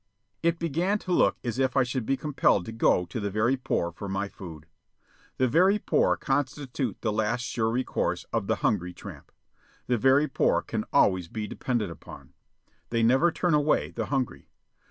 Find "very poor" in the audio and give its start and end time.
3.29-3.91, 5.47-6.17, 9.99-10.63